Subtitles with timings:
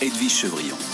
[0.00, 0.89] Edwige Chevrillon.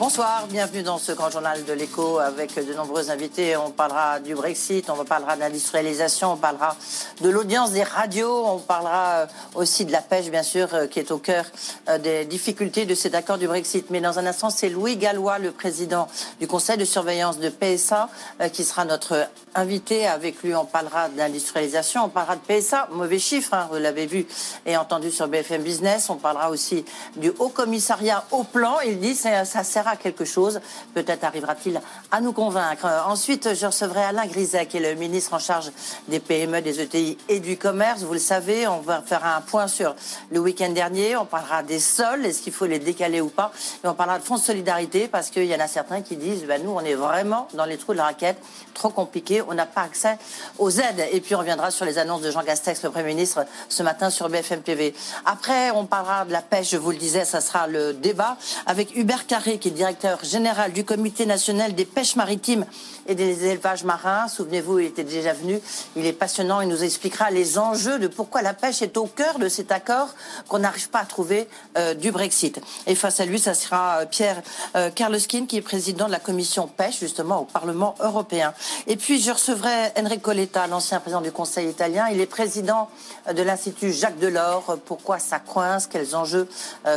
[0.00, 3.54] Bonsoir, bienvenue dans ce grand journal de l'écho avec de nombreux invités.
[3.58, 6.74] On parlera du Brexit, on parlera d'industrialisation, on parlera
[7.20, 11.00] de l'audience des radios, on parlera euh, aussi de la pêche, bien sûr, euh, qui
[11.00, 11.44] est au cœur
[11.90, 13.90] euh, des difficultés de cet accord du Brexit.
[13.90, 16.08] Mais dans un instant, c'est Louis Gallois, le président
[16.40, 18.08] du conseil de surveillance de PSA,
[18.54, 20.06] qui sera notre invité.
[20.06, 24.26] Avec lui, on parlera d'industrialisation, on parlera de PSA, mauvais chiffre, hein, vous l'avez vu
[24.64, 26.08] et entendu sur BFM Business.
[26.08, 28.78] On parlera aussi du Haut Commissariat au plan.
[28.80, 30.60] Il dit ça sert quelque chose.
[30.94, 32.86] Peut-être arrivera-t-il à nous convaincre.
[33.06, 35.70] Ensuite, je recevrai Alain Griset, qui est le ministre en charge
[36.08, 38.02] des PME, des ETI et du commerce.
[38.02, 39.94] Vous le savez, on va faire un point sur
[40.30, 41.16] le week-end dernier.
[41.16, 43.52] On parlera des sols, est-ce qu'il faut les décaler ou pas?
[43.84, 46.44] Et on parlera de fonds de solidarité parce qu'il y en a certains qui disent,
[46.44, 48.38] ben, nous, on est vraiment dans les trous de la raquette,
[48.74, 50.18] trop compliqué, on n'a pas accès
[50.58, 51.06] aux aides.
[51.12, 54.10] Et puis on reviendra sur les annonces de Jean Gastex, le Premier ministre, ce matin
[54.10, 54.94] sur BFM TV.
[55.24, 58.36] Après, on parlera de la pêche, je vous le disais, ça sera le débat
[58.66, 62.66] avec Hubert Carré, qui est directeur général du Comité national des pêches maritimes
[63.06, 64.28] et des élevages marins.
[64.28, 65.58] Souvenez-vous, il était déjà venu.
[65.96, 66.60] Il est passionnant.
[66.60, 70.08] Il nous expliquera les enjeux de pourquoi la pêche est au cœur de cet accord
[70.48, 71.48] qu'on n'arrive pas à trouver
[71.78, 72.60] euh, du Brexit.
[72.86, 74.42] Et face à lui, ça sera euh, Pierre
[74.76, 78.52] euh, qui est président de la commission pêche, justement, au Parlement européen.
[78.86, 82.08] Et puis, je recevrai Enrico Letta, l'ancien président du Conseil italien.
[82.12, 82.90] Il est président
[83.34, 84.76] de l'Institut Jacques Delors.
[84.84, 85.86] Pourquoi ça coince?
[85.86, 86.46] Quels enjeux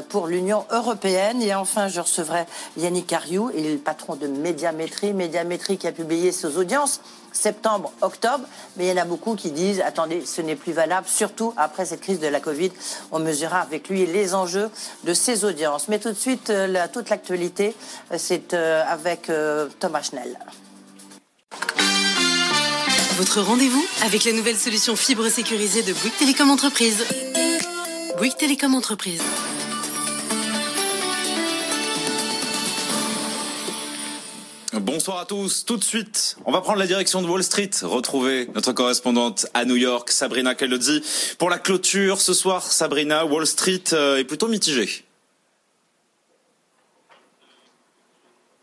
[0.10, 1.42] pour l'Union européenne?
[1.42, 2.46] Et enfin, je recevrai
[2.78, 5.14] Yannick Ariou, il est le patron de Médiamétrie.
[5.14, 7.02] Médiamétrie qui a publié ses audiences
[7.34, 8.46] septembre, octobre,
[8.78, 11.86] mais il y en a beaucoup qui disent attendez, ce n'est plus valable, surtout après
[11.86, 12.72] cette crise de la Covid.
[13.12, 14.70] On mesurera avec lui les enjeux
[15.04, 15.88] de ces audiences.
[15.88, 17.76] Mais tout de suite, euh, toute l'actualité,
[18.12, 19.32] euh, c'est euh, avec
[19.80, 20.38] Thomas Schnell.
[23.18, 27.06] Votre rendez-vous avec la nouvelle solution fibre sécurisée de Bouygues Télécom Entreprise.
[28.18, 29.22] Bouygues Télécom Entreprise.
[34.82, 35.66] Bonsoir à tous.
[35.66, 39.66] Tout de suite, on va prendre la direction de Wall Street, retrouver notre correspondante à
[39.66, 41.04] New York, Sabrina Calodzi.
[41.38, 45.06] Pour la clôture ce soir, Sabrina, Wall Street euh, est plutôt mitigée.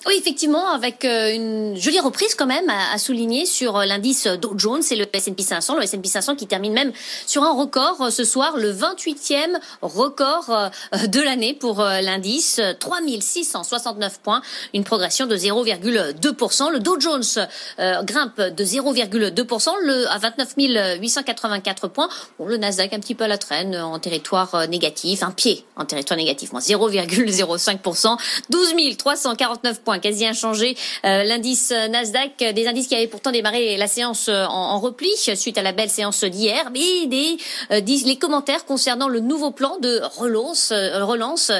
[0.07, 4.55] Oui, effectivement, avec euh, une jolie reprise quand même à, souligner sur euh, l'indice Dow
[4.57, 5.77] Jones et le S&P 500.
[5.77, 6.91] Le S&P 500 qui termine même
[7.27, 10.71] sur un record euh, ce soir, le 28e record
[11.07, 14.41] de l'année pour l'indice, 3669 points,
[14.73, 16.71] une progression de 0,2%.
[16.71, 17.47] Le Dow Jones
[17.79, 20.55] grimpe de 0,2% le, à 29
[21.01, 22.09] 884 points.
[22.39, 25.85] Bon, le Nasdaq un petit peu à la traîne en territoire négatif, un pied en
[25.85, 28.19] territoire négatif, 0,05%,
[28.49, 30.77] 12 349 points quasi inchangé.
[31.05, 35.59] Euh, l'indice Nasdaq, des indices qui avaient pourtant démarré la séance euh, en, repli suite
[35.59, 37.37] à la belle séance d'hier, mais des,
[37.71, 41.53] euh, les commentaires concernant le nouveau plan de relance, relance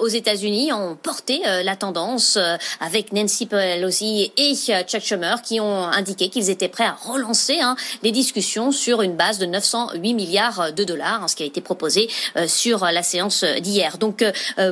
[0.00, 2.38] aux États-Unis ont porté la tendance
[2.80, 7.76] avec Nancy Pelosi et Chuck Schumer qui ont indiqué qu'ils étaient prêts à relancer hein,
[8.02, 11.60] les discussions sur une base de 908 milliards de dollars, hein, ce qui a été
[11.60, 12.08] proposé
[12.46, 13.98] sur la séance d'hier.
[13.98, 14.24] Donc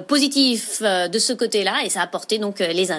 [0.07, 2.96] positif de ce côté-là et ça a porté donc les indices.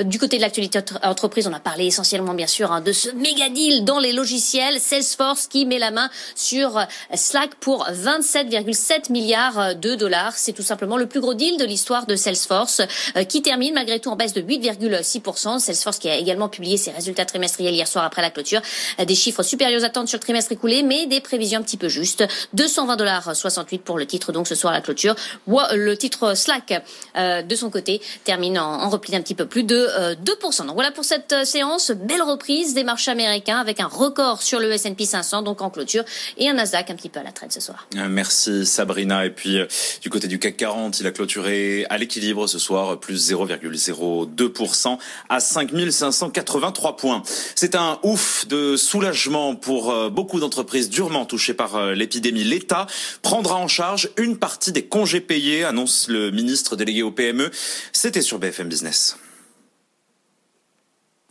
[0.00, 3.48] Du côté de l'actualité entreprise, on a parlé essentiellement bien sûr hein, de ce méga
[3.48, 6.80] deal dans les logiciels Salesforce qui met la main sur
[7.14, 10.34] Slack pour 27,7 milliards de dollars.
[10.36, 12.80] C'est tout simplement le plus gros deal de l'histoire de Salesforce
[13.16, 15.58] euh, qui termine malgré tout en baisse de 8,6%.
[15.58, 18.60] Salesforce qui a également publié ses résultats trimestriels hier soir après la clôture.
[19.00, 21.76] Euh, des chiffres supérieurs aux attentes sur le trimestre écoulé, mais des prévisions un petit
[21.76, 22.24] peu justes.
[22.54, 25.14] 220 dollars 68 pour le titre donc ce soir à la clôture.
[25.46, 26.82] Le titre Slack
[27.16, 29.88] euh, de son côté termine en repli d'un petit peu plus de
[30.22, 30.66] 2%.
[30.66, 34.70] Donc voilà pour cette séance, belle reprise des marchés américains avec un record sur le
[34.70, 36.04] S&P 500 donc en clôture
[36.38, 37.88] et un Nasdaq un petit peu à la traite ce soir.
[38.08, 39.58] Merci Sabrina et puis
[40.02, 44.98] du côté du CAC 40, il a clôturé à l'équilibre ce soir plus 0,02%
[45.28, 47.22] à 5583 points.
[47.54, 52.44] C'est un ouf de soulagement pour beaucoup d'entreprises durement touchées par l'épidémie.
[52.44, 52.86] L'État
[53.22, 57.50] prendra en charge une partie des congés payés, annonce le ministre délégué au PME.
[57.92, 59.13] C'était sur BFM Business.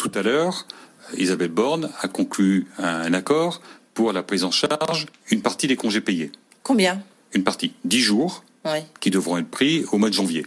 [0.04, 0.68] Tout à l'heure,
[1.18, 3.62] Isabelle Borne a conclu un accord
[3.94, 6.30] pour la prise en charge une partie des congés payés.
[6.62, 7.02] Combien?
[7.32, 8.44] Une partie, 10 jours,
[9.00, 10.46] qui devront être pris au mois de janvier.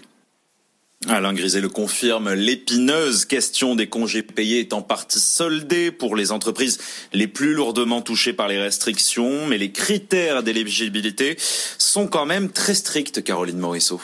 [1.08, 6.32] Alain Griset le confirme, l'épineuse question des congés payés est en partie soldée pour les
[6.32, 6.76] entreprises
[7.14, 11.38] les plus lourdement touchées par les restrictions, mais les critères d'éligibilité
[11.78, 14.02] sont quand même très stricts, Caroline Morisseau.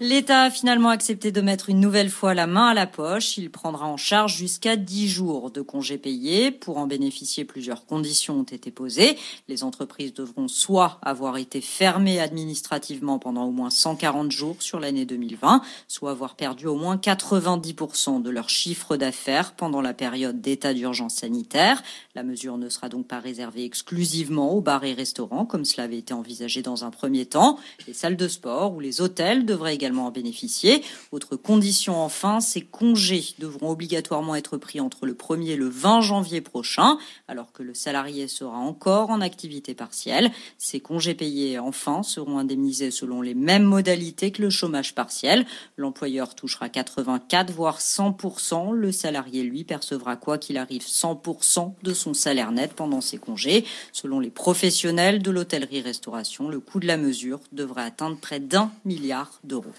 [0.00, 3.38] L'État a finalement accepté de mettre une nouvelle fois la main à la poche.
[3.38, 6.50] Il prendra en charge jusqu'à 10 jours de congés payés.
[6.50, 9.16] Pour en bénéficier, plusieurs conditions ont été posées.
[9.46, 15.04] Les entreprises devront soit avoir été fermées administrativement pendant au moins 140 jours sur l'année
[15.04, 20.74] 2020, soit avoir perdu au moins 90% de leur chiffre d'affaires pendant la période d'état
[20.74, 21.80] d'urgence sanitaire.
[22.16, 25.98] La mesure ne sera donc pas réservée exclusivement aux bars et restaurants, comme cela avait
[25.98, 27.60] été envisagé dans un premier temps.
[27.86, 30.82] Les salles de sport ou les hôtels devraient également en bénéficier.
[31.12, 36.00] Autre condition enfin, ces congés devront obligatoirement être pris entre le 1er et le 20
[36.00, 36.98] janvier prochain,
[37.28, 40.30] alors que le salarié sera encore en activité partielle.
[40.58, 45.46] Ces congés payés enfin seront indemnisés selon les mêmes modalités que le chômage partiel.
[45.76, 48.72] L'employeur touchera 84 voire 100%.
[48.72, 53.64] Le salarié lui percevra quoi qu'il arrive 100% de son salaire net pendant ces congés.
[53.92, 59.40] Selon les professionnels de l'hôtellerie-restauration, le coût de la mesure devrait atteindre près d'un milliard
[59.44, 59.73] d'euros.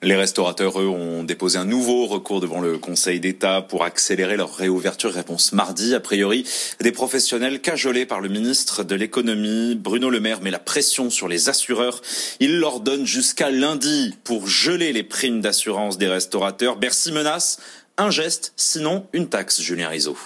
[0.00, 4.54] Les restaurateurs, eux, ont déposé un nouveau recours devant le Conseil d'État pour accélérer leur
[4.54, 5.12] réouverture.
[5.12, 5.92] Réponse mardi.
[5.92, 6.48] A priori,
[6.80, 11.26] des professionnels cajolés par le ministre de l'économie, Bruno Le Maire, met la pression sur
[11.26, 12.00] les assureurs.
[12.38, 16.76] Il leur donne jusqu'à lundi pour geler les primes d'assurance des restaurateurs.
[16.76, 17.58] Bercy menace
[17.96, 20.16] un geste, sinon une taxe, Julien Rizzo.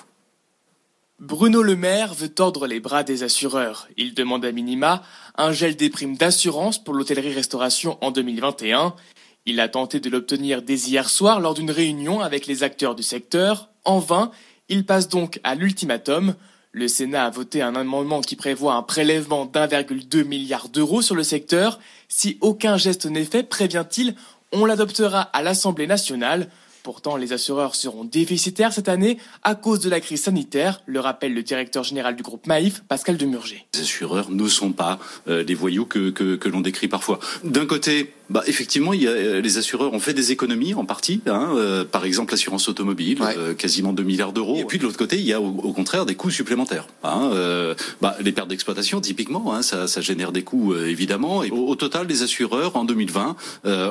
[1.19, 3.87] Bruno Le Maire veut tordre les bras des assureurs.
[3.97, 5.05] Il demande à minima
[5.37, 8.97] un gel des primes d'assurance pour l'hôtellerie-restauration en 2021.
[9.45, 13.03] Il a tenté de l'obtenir dès hier soir lors d'une réunion avec les acteurs du
[13.03, 13.71] secteur.
[13.85, 14.31] En vain,
[14.69, 16.37] il passe donc à l'ultimatum.
[16.71, 21.25] Le Sénat a voté un amendement qui prévoit un prélèvement d'1,2 milliard d'euros sur le
[21.25, 21.81] secteur.
[22.09, 24.15] Si aucun geste n'est fait, prévient-il,
[24.53, 26.49] on l'adoptera à l'Assemblée nationale.
[26.83, 31.33] Pourtant, les assureurs seront déficitaires cette année à cause de la crise sanitaire, le rappelle
[31.33, 33.67] le directeur général du groupe Maïf, Pascal Demurger.
[33.75, 34.99] Les assureurs ne sont pas
[35.29, 37.21] euh, des voyous que, que, que l'on décrit parfois.
[37.45, 40.87] D'un côté, bah, effectivement, il y a, euh, les assureurs ont fait des économies en
[40.87, 41.21] partie.
[41.27, 44.57] Hein, euh, par exemple, l'assurance automobile, euh, quasiment 2 milliards d'euros.
[44.57, 46.87] Et puis de l'autre côté, il y a au, au contraire des coûts supplémentaires.
[47.05, 51.45] Hein, euh, bah, les pertes d'exploitation, typiquement, hein, ça, ça, génère des coûts évidemment.
[51.45, 53.37] Et au, au, total, les assureurs en 2020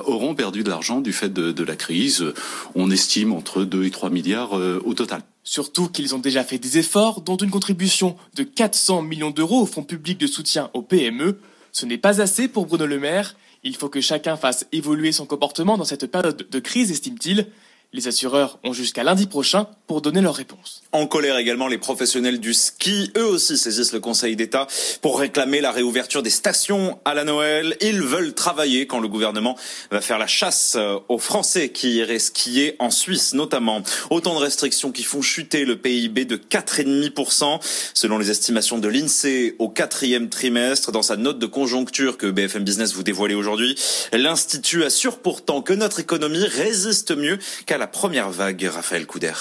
[0.06, 2.26] auront perdu de l'argent du fait de, de, la crise.
[2.74, 5.22] On estime entre 2 et 3 milliards au total.
[5.44, 9.66] Surtout qu'ils ont déjà fait des efforts, dont une contribution de 400 millions d'euros au
[9.66, 11.40] fonds public de soutien aux PME.
[11.72, 13.36] Ce n'est pas assez pour Bruno Le Maire.
[13.64, 17.48] Il faut que chacun fasse évoluer son comportement dans cette période de crise, estime-t-il.
[17.94, 20.82] Les assureurs ont jusqu'à lundi prochain pour donner leur réponse.
[20.94, 24.68] En colère également, les professionnels du ski, eux aussi saisissent le Conseil d'État
[25.02, 27.76] pour réclamer la réouverture des stations à la Noël.
[27.82, 29.58] Ils veulent travailler quand le gouvernement
[29.92, 30.78] va faire la chasse
[31.10, 33.84] aux Français qui iraient skier en Suisse notamment.
[34.10, 37.60] Autant de restrictions qui font chuter le PIB de 4,5%
[37.94, 40.94] selon les estimations de l'INSEE au quatrième trimestre.
[40.94, 43.76] Dans sa note de conjoncture que BFM Business vous dévoilait aujourd'hui,
[44.14, 49.34] l'Institut assure pourtant que notre économie résiste mieux qu'à la première vague, Raphaël Couder.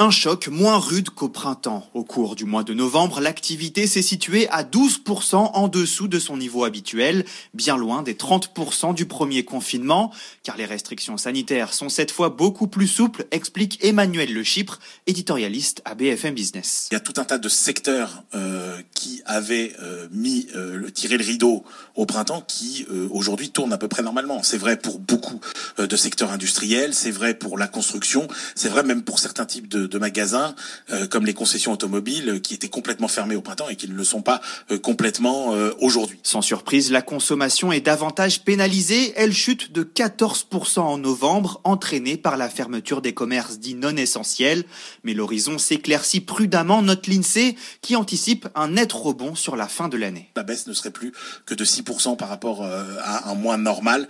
[0.00, 1.84] Un choc moins rude qu'au printemps.
[1.92, 6.36] Au cours du mois de novembre, l'activité s'est située à 12% en dessous de son
[6.36, 10.12] niveau habituel, bien loin des 30% du premier confinement,
[10.44, 14.78] car les restrictions sanitaires sont cette fois beaucoup plus souples, explique Emmanuel Le Chypre,
[15.08, 16.86] éditorialiste à BFM Business.
[16.92, 21.18] Il y a tout un tas de secteurs euh, qui avaient euh, mis euh, tiré
[21.18, 21.64] le rideau
[21.96, 24.44] au printemps qui aujourd'hui tournent à peu près normalement.
[24.44, 25.40] C'est vrai pour beaucoup
[25.76, 29.87] de secteurs industriels, c'est vrai pour la construction, c'est vrai même pour certains types de
[29.88, 30.54] de magasins
[31.10, 34.22] comme les concessions automobiles qui étaient complètement fermées au printemps et qui ne le sont
[34.22, 34.40] pas
[34.82, 35.48] complètement
[35.80, 36.18] aujourd'hui.
[36.22, 39.12] Sans surprise, la consommation est davantage pénalisée.
[39.16, 44.64] Elle chute de 14% en novembre, entraînée par la fermeture des commerces dits non essentiels.
[45.04, 49.96] Mais l'horizon s'éclaircit prudemment, note l'INSEE, qui anticipe un net rebond sur la fin de
[49.96, 50.30] l'année.
[50.36, 51.12] La baisse ne serait plus
[51.46, 54.08] que de 6% par rapport à un mois normal,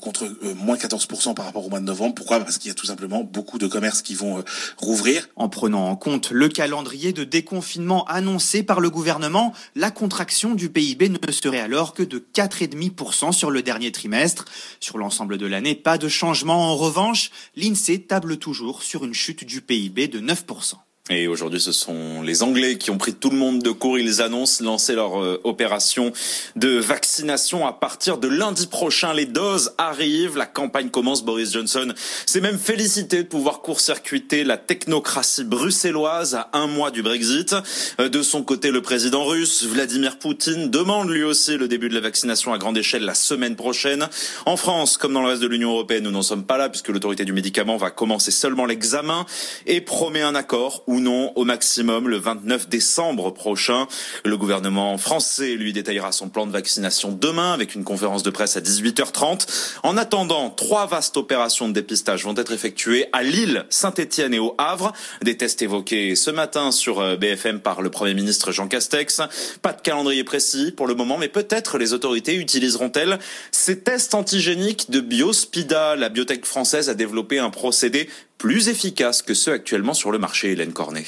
[0.00, 2.14] contre moins 14% par rapport au mois de novembre.
[2.14, 2.40] Pourquoi?
[2.40, 4.44] Parce qu'il y a tout simplement beaucoup de commerces qui vont
[4.76, 5.17] rouvrir.
[5.36, 10.68] En prenant en compte le calendrier de déconfinement annoncé par le gouvernement, la contraction du
[10.68, 14.44] PIB ne serait alors que de 4,5% sur le dernier trimestre.
[14.80, 16.72] Sur l'ensemble de l'année, pas de changement.
[16.72, 20.74] En revanche, l'INSEE table toujours sur une chute du PIB de 9%.
[21.10, 23.98] Et aujourd'hui, ce sont les Anglais qui ont pris tout le monde de court.
[23.98, 26.12] Ils annoncent lancer leur euh, opération
[26.54, 29.14] de vaccination à partir de lundi prochain.
[29.14, 31.24] Les doses arrivent, la campagne commence.
[31.24, 31.94] Boris Johnson
[32.26, 37.54] s'est même félicité de pouvoir court-circuiter la technocratie bruxelloise à un mois du Brexit.
[38.00, 41.94] Euh, de son côté, le président russe, Vladimir Poutine, demande lui aussi le début de
[41.94, 44.08] la vaccination à grande échelle la semaine prochaine.
[44.44, 46.88] En France, comme dans le reste de l'Union européenne, nous n'en sommes pas là puisque
[46.88, 49.24] l'autorité du médicament va commencer seulement l'examen
[49.66, 53.86] et promet un accord ou non au maximum le 29 décembre prochain.
[54.24, 58.56] Le gouvernement français lui détaillera son plan de vaccination demain avec une conférence de presse
[58.56, 59.46] à 18h30.
[59.84, 64.54] En attendant, trois vastes opérations de dépistage vont être effectuées à Lille, Saint-Étienne et au
[64.58, 64.92] Havre.
[65.22, 69.20] Des tests évoqués ce matin sur euh, BFM par le Premier ministre Jean Castex.
[69.62, 73.18] Pas de calendrier précis pour le moment, mais peut-être les autorités utiliseront-elles
[73.52, 75.94] ces tests antigéniques de Biospida.
[75.94, 80.52] La biotech française a développé un procédé plus efficace que ceux actuellement sur le marché,
[80.52, 81.04] Hélène Cornet.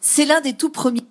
[0.00, 1.05] C'est l'un des tout premiers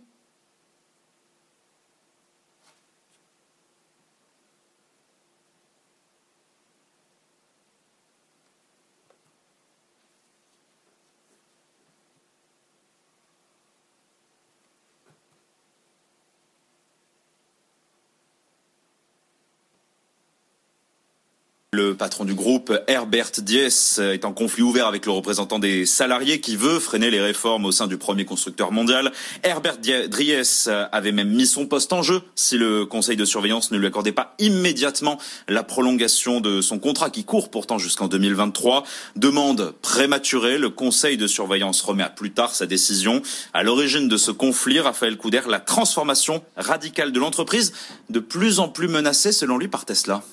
[21.95, 26.41] Le patron du groupe, Herbert Diess, est en conflit ouvert avec le représentant des salariés
[26.41, 29.13] qui veut freiner les réformes au sein du premier constructeur mondial.
[29.43, 33.77] Herbert Diess avait même mis son poste en jeu si le conseil de surveillance ne
[33.77, 38.83] lui accordait pas immédiatement la prolongation de son contrat qui court pourtant jusqu'en 2023.
[39.15, 43.21] Demande prématurée, le conseil de surveillance remet à plus tard sa décision.
[43.53, 47.71] À l'origine de ce conflit, Raphaël Couder, la transformation radicale de l'entreprise,
[48.09, 50.23] de plus en plus menacée selon lui par Tesla.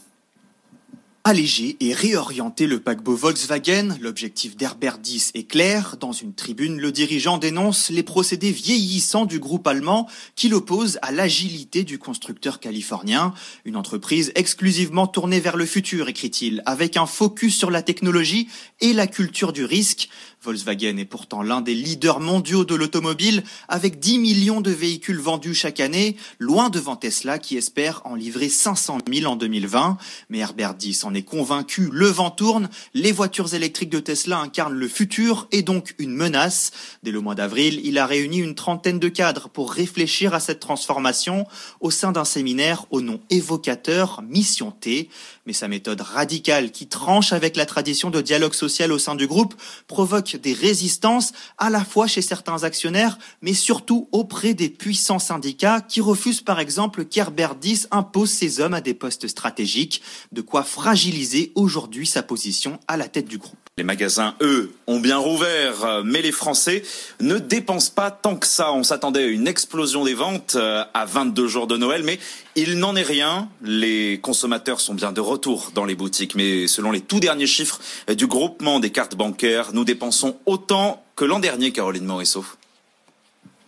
[1.25, 5.97] Alléger et réorienter le paquebot Volkswagen, l'objectif d'Herbert Diess est clair.
[6.01, 11.13] Dans une tribune, le dirigeant dénonce les procédés vieillissants du groupe allemand qui l'oppose à
[11.13, 13.35] l'agilité du constructeur californien.
[13.65, 18.49] Une entreprise exclusivement tournée vers le futur, écrit-il, avec un focus sur la technologie
[18.81, 20.09] et la culture du risque.
[20.45, 25.55] Volkswagen est pourtant l'un des leaders mondiaux de l'automobile, avec 10 millions de véhicules vendus
[25.55, 29.99] chaque année, loin devant Tesla qui espère en livrer 500 000 en 2020.
[30.31, 34.75] Mais Herbert Diess en est convaincu, le vent tourne, les voitures électriques de Tesla incarnent
[34.75, 36.73] le futur et donc une menace.
[37.05, 40.59] Dès le mois d'avril, il a réuni une trentaine de cadres pour réfléchir à cette
[40.59, 41.47] transformation
[41.81, 45.09] au sein d'un séminaire au nom évocateur Mission T.
[45.47, 49.29] Mais sa méthode radicale qui tranche avec la tradition de dialogue social au sein du
[49.29, 49.55] groupe
[49.87, 55.81] provoque des résistances à la fois chez certains actionnaires, mais surtout auprès des puissants syndicats
[55.81, 60.63] qui refusent par exemple qu'Herbert Diss impose ses hommes à des postes stratégiques, de quoi
[60.63, 63.62] fragiliser aujourd'hui sa position à la tête du groupe.
[63.79, 66.83] Les magasins, eux, ont bien rouvert, mais les Français
[67.21, 68.71] ne dépensent pas tant que ça.
[68.71, 72.19] On s'attendait à une explosion des ventes euh, à 22 jours de Noël, mais
[72.55, 73.49] il n'en est rien.
[73.63, 77.81] Les consommateurs sont bien de retour dans les boutiques, mais selon les tout derniers chiffres
[78.15, 82.45] du groupement des cartes bancaires, nous dépensons autant que l'an dernier, Caroline Morisseau.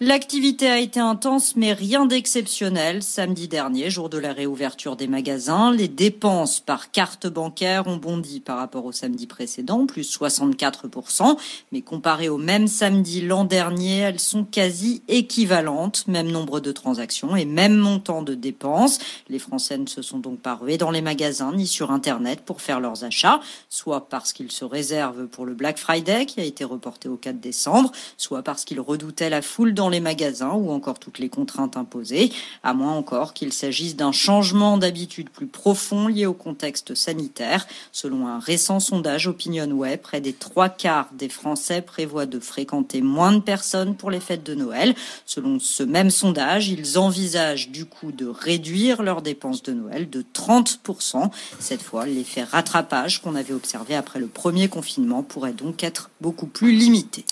[0.06, 3.02] L'activité a été intense, mais rien d'exceptionnel.
[3.02, 8.40] Samedi dernier, jour de la réouverture des magasins, les dépenses par carte bancaire ont bondi
[8.40, 11.38] par rapport au samedi précédent, plus 64%.
[11.72, 16.06] Mais comparé au même samedi l'an dernier, elles sont quasi équivalentes.
[16.06, 18.98] Même nombre de transactions et même montant de dépenses.
[19.30, 22.60] Les Français ne se sont donc pas rués dans les magasins ni sur Internet pour
[22.60, 26.62] faire leurs achats, soit parce qu'ils se réservent pour le Black Friday qui a été
[26.62, 30.98] reporté au 4 décembre, soit parce qu'ils redoutaient la foule dans les magasins ou encore
[30.98, 32.32] toutes les contraintes imposées,
[32.62, 37.66] à moins encore qu'il s'agisse d'un changement d'habitude plus profond lié au contexte sanitaire.
[37.92, 43.32] Selon un récent sondage OpinionWay, près des trois quarts des Français prévoient de fréquenter moins
[43.32, 44.94] de personnes pour les fêtes de Noël.
[45.26, 50.24] Selon ce même sondage, ils envisagent du coup de réduire leurs dépenses de Noël de
[50.34, 51.30] 30%.
[51.60, 56.46] Cette fois, l'effet rattrapage qu'on avait observé après le premier confinement pourrait donc être beaucoup
[56.46, 57.24] plus limité.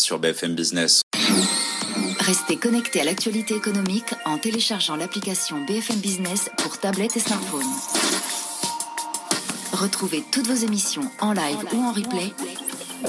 [0.00, 1.02] Sur BFM Business.
[2.18, 7.66] Restez connectés à l'actualité économique en téléchargeant l'application BFM Business pour tablette et smartphone.
[9.72, 12.32] Retrouvez toutes vos émissions en live ou en replay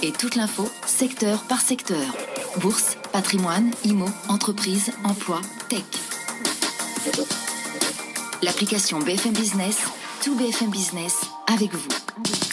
[0.01, 2.15] et toute l'info secteur par secteur.
[2.57, 5.83] Bourse, patrimoine, IMO, entreprise, emploi, tech.
[8.41, 9.77] L'application BFM Business,
[10.24, 12.50] tout BFM Business avec vous.